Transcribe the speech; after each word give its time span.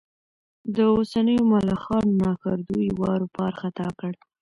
د 0.75 0.77
اوسنيو 0.95 1.47
ملخانو 1.53 2.13
ناکردو 2.23 2.75
یې 2.85 2.91
واروپار 3.03 3.51
ختا 3.61 3.87
کړ. 3.99 4.13